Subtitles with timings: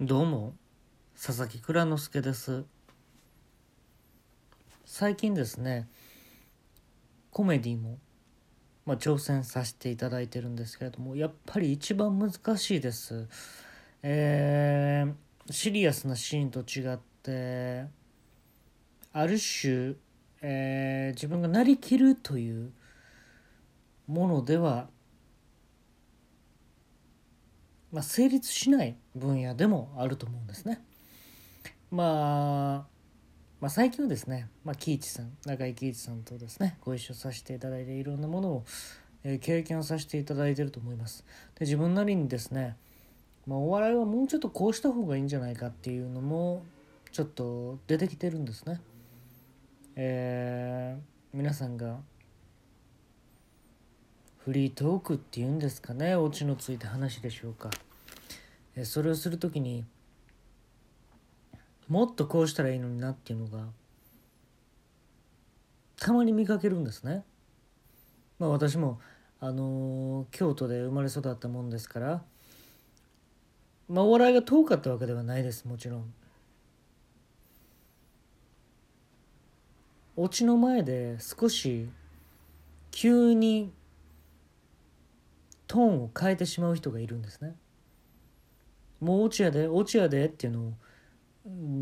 [0.00, 0.54] どうも
[1.20, 2.64] 佐々木蔵之介です。
[4.84, 5.88] 最近ですね
[7.32, 7.98] コメディも、
[8.86, 13.26] まあ、挑戦させていただいてるんですけれどもやっぱり一番難しいです。
[14.04, 17.86] えー、シリアスなシーンと違って
[19.12, 19.94] ある種、
[20.42, 22.70] えー、自分がなりきるという
[24.06, 24.90] ものでは
[27.92, 30.82] まあ、成立しない分野でもあると思うんですね。
[31.90, 32.98] まあ、
[33.60, 38.64] まあ、最近はですね、まあ、喜一さん中井貴一さんとですねご一緒させていただいていろんなものを、
[39.24, 41.24] えー、経験をさせていただいてると思います。
[41.58, 42.76] で自分なりにですね、
[43.46, 46.62] まあ、お笑いはもうちょっとこうした方がいいんじゃないかっていうのも
[47.10, 48.80] ちょっと出てきてるんですね。
[49.96, 51.98] えー、皆さんが
[54.48, 57.68] フリートークっていうんですかねオチのついた話でしょうか。
[58.76, 59.84] えそれをする時に
[61.86, 63.66] もっとこうしたらいいのになっていうのが
[66.00, 67.24] たまに見かけるんですね。
[68.38, 69.00] まあ私も
[69.38, 72.22] あのー、京都で生まれ育ったもんですから
[73.86, 76.14] まあお笑いが遠かったわけではないですもちろん。
[80.16, 81.90] オチの前で少し
[82.90, 83.74] 急に
[85.68, 87.54] トーンを変えてしまう人がいるんですね。
[89.00, 90.74] もう落ちやで落ちやでっていうの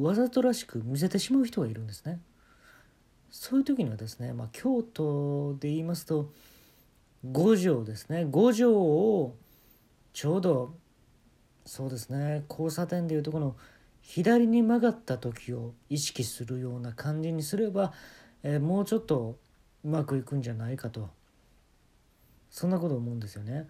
[0.00, 2.20] をわざとらしく見せてしまう人がいるんですね。
[3.30, 6.32] そういう時にはですね、まあ、京都で言いますと
[7.24, 9.36] 五条ですね五条を
[10.12, 10.74] ちょうど
[11.64, 13.56] そうですね交差点でいうとこの
[14.02, 17.94] 左に曲がった時を意識するような感じにすれば、
[18.42, 19.38] えー、もうちょっと
[19.84, 21.08] うまくいくんじゃないかと
[22.52, 23.66] そんなこと思うんですよね。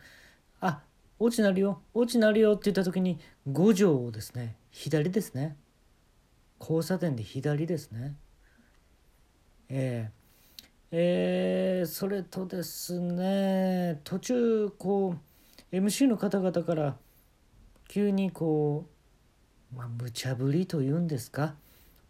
[0.60, 0.82] あ
[1.18, 1.80] 落ちなるよ。
[1.94, 3.18] 落ちなるよって言った時に
[3.50, 5.56] 五条をですね左ですね。
[6.60, 8.16] 交差点で左ですね。
[9.68, 15.14] えー、えー、それとですね途中こ
[15.72, 16.96] う MC の方々から
[17.88, 18.86] 急にこ
[19.72, 21.54] うまあ無茶ぶりというんですか？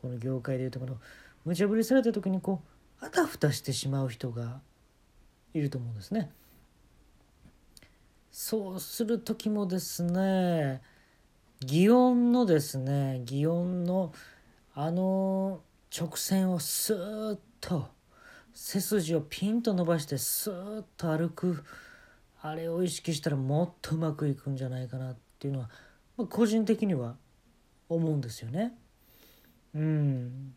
[0.01, 0.97] この業界でいうとこの
[1.45, 2.63] 無茶ぶりされた時にこ
[3.03, 4.61] うあたふたしてしまう人が
[5.53, 6.31] いると思うんですね。
[8.33, 10.81] そうする時もですね
[11.61, 14.13] 擬音のですね擬音の
[14.75, 15.61] あの
[15.95, 17.89] 直線をスーッと
[18.55, 21.63] 背筋をピンと伸ばしてスーッと歩く
[22.41, 25.71] あれを意識したらもっとうまくいくんじゃないかなっていうのは、
[26.17, 27.17] まあ、個人的には
[27.91, 28.73] 思うんですよね。
[29.75, 30.55] うん。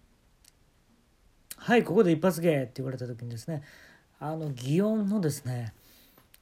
[1.58, 3.64] はいここで一発芸って言われた時にですね
[4.20, 5.74] あの擬音のですね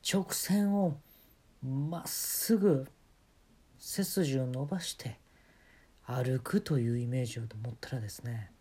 [0.08, 0.98] 直線を
[1.64, 2.88] まっすぐ
[3.80, 5.20] 背筋を伸ばして
[6.06, 8.52] 歩くというイメージを持ったらですね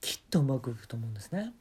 [0.00, 1.52] きっとうまくいくと思うんですね。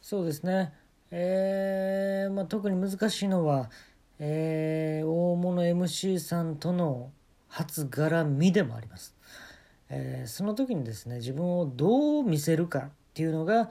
[0.00, 0.72] そうですね、
[1.10, 3.70] えーまあ、特に難しいのは、
[4.18, 7.12] えー、大物 MC さんとの
[7.46, 9.14] 初絡みでもあります。
[9.88, 13.70] えー、その時にですね自分をどう見せるかっていうのが、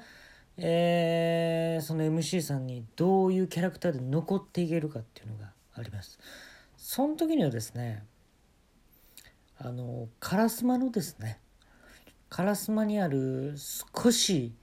[0.62, 6.20] えー、その MC さんにどういうキャラクターで残っていけるかっていうのがあります。
[6.76, 8.04] その時にはですね
[9.58, 11.40] あの烏丸のですね
[12.30, 13.56] 烏丸にある
[13.94, 14.54] 少し、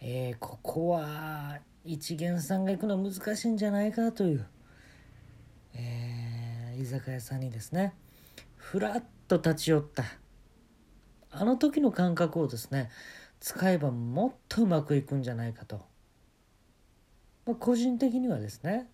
[0.00, 4.46] えー、ここは一元さんが行くのは難しいんじゃないかという、
[5.74, 7.94] えー、居酒屋さんにですね
[8.56, 10.04] ふらっと立ち寄った
[11.30, 12.90] あの時の感覚をですね
[13.42, 15.82] 使えばもっとうまくいくんじゃないかと、
[17.44, 18.88] まあ、個人的にはですね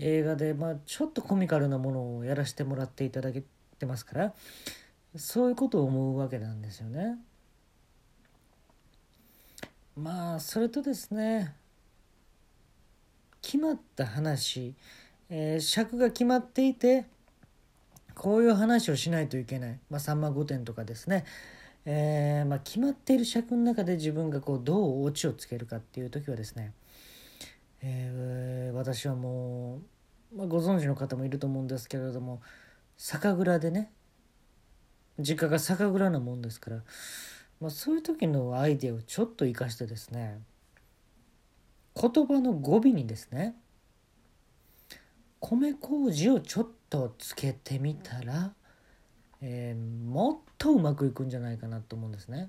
[0.00, 3.44] 映画でまあちょっとコミカルなものをやらせてもらっていただけ
[3.78, 4.34] てますから
[5.14, 7.16] そういうことを思うわけなんですよね。
[9.96, 11.54] まあそれとですね
[13.40, 14.74] 決まった話、
[15.30, 17.04] えー、尺が決まっていて
[18.16, 21.24] こういう話をしないといけない、まあ、さんま御殿とかですね。
[21.84, 26.72] えー、まあ、決まっている尺の中で自分がこうどうオチをつけるかっていう時はですね、
[27.80, 29.80] えー、私はも
[30.32, 32.40] う、まあ、ご存知の方もいると思うんですけれども
[32.96, 33.90] 酒蔵でね
[35.18, 36.82] 実家が酒蔵なもんですから、
[37.60, 40.40] まあ、そういう時のアイデアをちょっと生かしてですね
[42.00, 43.56] 言葉の語尾にですね
[45.40, 48.52] 米麹をちょっとつけてみたら
[49.42, 52.48] えー、もっとうまくいくんじゃないかなと思うんですね。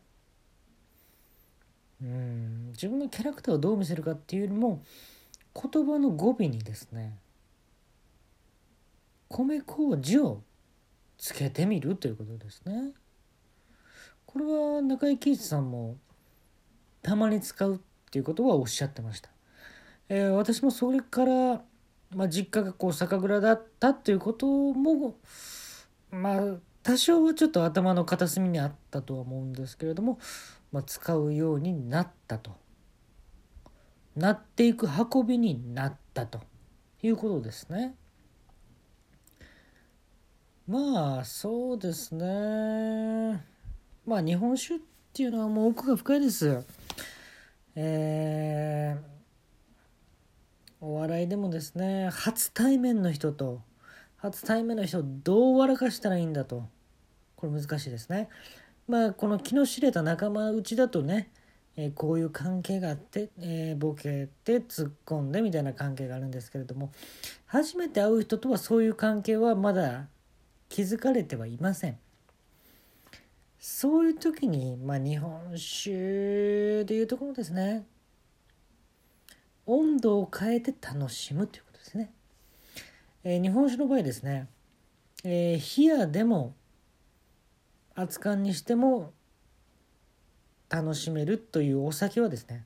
[2.02, 4.84] うん自分のキャラクターをどう見せるかっていうよりも
[5.56, 7.18] 言葉の語尾にですね
[9.30, 10.44] 米麹を
[11.18, 12.92] つけてみるということですね。
[14.26, 15.98] これは中井貴一さんも
[17.02, 17.80] たまに使うっ
[18.12, 19.30] ていうことはおっしゃってました。
[20.10, 21.64] えー、私もそれから、
[22.12, 25.18] まあ、実家がこう酒蔵だったっていうことも
[26.12, 30.20] まあ多少はちょっと頭の片隅にあったとは思うんですけれども、
[30.72, 32.52] まあ、使うようになったと
[34.16, 36.42] なっていく運びになったと
[37.02, 37.96] いうことですね。
[40.68, 43.44] まあそうですね
[44.06, 44.80] まあ日本酒っ
[45.14, 46.64] ていうのはもう奥が深いです。
[47.76, 53.62] えー、お笑いでもですね初対面の人と
[54.24, 56.64] 初対面の人をどう笑かしたらいいんだと
[57.36, 58.30] これ難しいですね。
[58.88, 61.30] まあこの気の知れた仲間内だとね、
[61.76, 66.94] えー、こういう関係があって、えー、ボケて突っ込んでみたいな関係があるんですけれども
[67.48, 70.08] 初めて会う人とはそういう関係はまだ
[70.70, 71.98] 気づかれてはいません。
[73.60, 77.86] そういう時に、まあ、日本酒でいうところですね
[79.66, 82.12] 温度を変えて楽しむということですね。
[83.24, 84.48] えー、日本酒の場合ですね、
[85.24, 86.54] えー、冷やでも
[87.96, 89.12] 熱燗にしても
[90.70, 92.66] 楽しめるというお酒はですね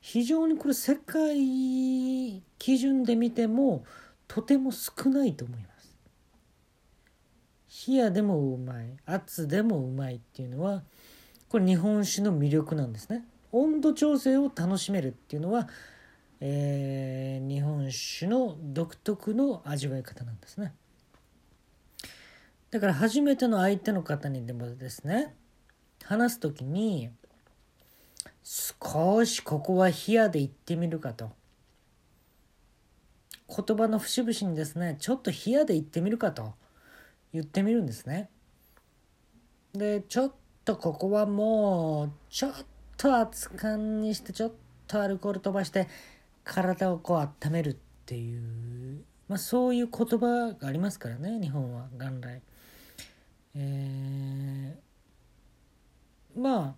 [0.00, 3.84] 非常にこれ世界基準で見ても
[4.26, 7.88] とても少ないと思います。
[7.88, 10.82] 冷やでもうまい熱でもうまいっていうのは
[11.48, 13.24] これ日本酒の魅力なんですね。
[13.52, 15.68] 温度調整を楽しめるっていうのは、
[16.40, 20.74] えー、日本酒の独特の味わい方なんですね。
[22.70, 25.34] だから初めての相手の方にでもですね
[26.04, 27.10] 話す時に
[28.42, 31.30] 少しここは冷やで言ってみるかと
[33.48, 36.52] 言葉の節々にですねちょっと冷やで言ってみるかと
[37.32, 38.28] 言ってみるんですね
[39.72, 40.32] でちょっ
[40.64, 42.52] とここはもうちょっ
[42.98, 44.52] と熱燗にしてちょっ
[44.86, 45.88] とアルコール飛ばして
[46.48, 52.40] 体をこう温めるっていうまあそういう言葉がありますからね日本は元来。
[53.54, 56.74] えー、まあ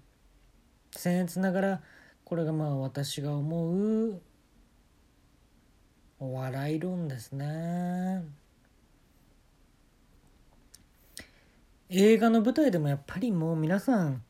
[0.97, 1.83] 僭越ながら
[2.25, 4.21] これがまあ私が思う
[6.19, 8.23] お笑い論ですね
[11.89, 14.23] 映画の舞台でもやっぱりもう皆さん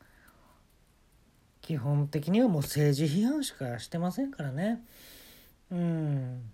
[1.61, 4.83] 基本的にはもう政治批判しかしてませんからね
[5.71, 6.51] うん。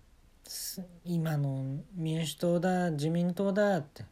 [1.04, 4.04] 今の民主党だ自民党だって。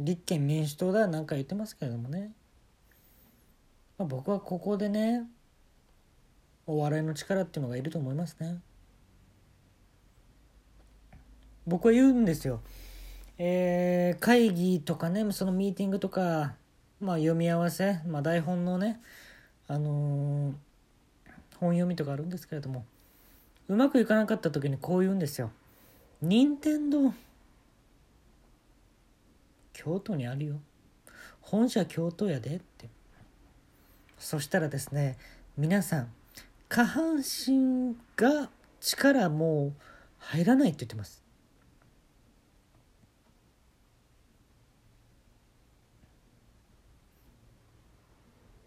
[0.00, 2.32] 立憲民主党だなんか言ってますけれどもね、
[3.98, 5.24] まあ、僕はここでね
[6.66, 8.60] お笑いの力っていうのがいると思いますね。
[11.66, 12.60] 僕は言うんですよ。
[13.38, 16.54] えー、会議とかねそのミーティングとか
[17.00, 19.00] まあ読み合わせ、まあ、台本のね
[19.68, 20.54] あのー、
[21.58, 22.84] 本読みとかあるんですけれども。
[23.70, 25.52] うまくいかなかった時にこう言うんですよ。
[26.20, 27.14] 任天堂。
[29.72, 30.56] 京都にあるよ。
[31.40, 32.88] 本社京都やでって。
[34.18, 35.16] そしたらですね
[35.56, 36.12] 皆さん
[36.68, 38.50] 下半身が
[38.80, 39.72] 力もう
[40.18, 41.22] 入らないって言ってます。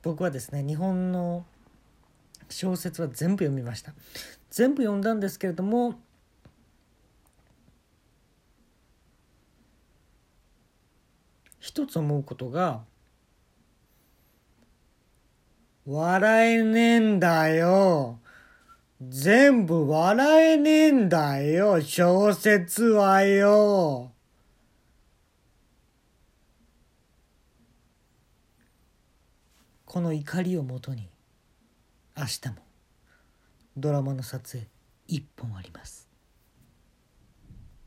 [0.02, 1.46] 僕はですね日本の
[2.54, 3.94] 小説は全部読みました
[4.50, 6.00] 全部読んだんですけれども
[11.64, 12.84] 一つ思うことが、
[15.86, 18.20] 笑えねえんだよ。
[19.02, 24.12] 全部笑えねえんだよ、小説はよ。
[29.86, 31.08] この怒りをもとに、
[32.16, 32.56] 明日も
[33.76, 34.70] ドラマの撮影
[35.10, 36.13] 1本あります。